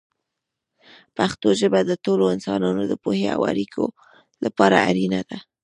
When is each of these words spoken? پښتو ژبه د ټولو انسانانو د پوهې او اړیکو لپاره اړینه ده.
پښتو 1.17 1.47
ژبه 1.59 1.79
د 1.85 1.91
ټولو 2.05 2.23
انسانانو 2.35 2.83
د 2.87 2.93
پوهې 3.03 3.27
او 3.35 3.41
اړیکو 3.51 3.83
لپاره 4.45 4.77
اړینه 4.89 5.21
ده. 5.29 5.37